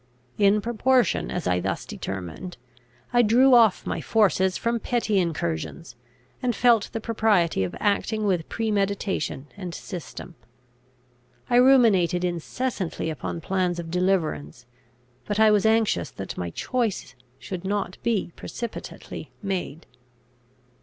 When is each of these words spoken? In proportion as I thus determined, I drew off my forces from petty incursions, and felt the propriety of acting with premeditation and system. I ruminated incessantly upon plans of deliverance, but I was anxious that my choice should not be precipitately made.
In 0.39 0.61
proportion 0.61 1.29
as 1.29 1.45
I 1.45 1.59
thus 1.59 1.85
determined, 1.85 2.57
I 3.13 3.21
drew 3.21 3.53
off 3.53 3.85
my 3.85 4.01
forces 4.01 4.57
from 4.57 4.79
petty 4.79 5.19
incursions, 5.19 5.95
and 6.41 6.55
felt 6.55 6.89
the 6.91 6.99
propriety 6.99 7.63
of 7.63 7.75
acting 7.79 8.25
with 8.25 8.49
premeditation 8.49 9.45
and 9.55 9.75
system. 9.75 10.33
I 11.51 11.57
ruminated 11.57 12.23
incessantly 12.23 13.11
upon 13.11 13.41
plans 13.41 13.77
of 13.77 13.91
deliverance, 13.91 14.65
but 15.25 15.39
I 15.39 15.51
was 15.51 15.67
anxious 15.67 16.09
that 16.09 16.35
my 16.35 16.49
choice 16.49 17.13
should 17.37 17.63
not 17.63 17.99
be 18.01 18.31
precipitately 18.35 19.31
made. 19.43 19.85